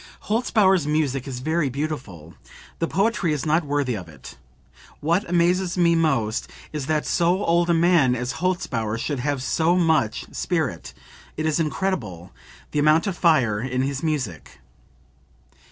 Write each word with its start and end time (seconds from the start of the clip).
"Holzbauer's 0.21 0.87
music 0.87 1.27
is 1.27 1.41
very 1.41 1.69
beautiful; 1.69 2.33
the 2.79 2.87
poetry 2.87 3.33
is 3.33 3.45
not 3.45 3.63
worthy 3.63 3.93
of 3.95 4.09
it. 4.09 4.35
What 4.99 5.29
amazes 5.29 5.77
me 5.77 5.93
most 5.93 6.49
is 6.73 6.87
that 6.87 7.05
so 7.05 7.45
old 7.45 7.69
a 7.69 7.75
man 7.75 8.15
as 8.15 8.33
Holzbauer 8.41 8.97
should 8.97 9.19
have 9.19 9.43
so 9.43 9.75
much 9.75 10.25
spirit, 10.33 10.95
it 11.37 11.45
is 11.45 11.59
incredible, 11.59 12.31
the 12.71 12.79
amount 12.79 13.05
of 13.05 13.15
fire 13.15 13.59
in 13.61 13.83
his 13.83 14.01
music." 14.01 14.57